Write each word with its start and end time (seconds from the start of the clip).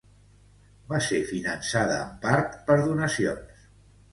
Va 0.93 1.01
ser 1.09 1.19
finançada 1.31 1.99
en 2.07 2.17
part 2.27 2.59
per 2.71 2.79
donacions. 2.89 3.65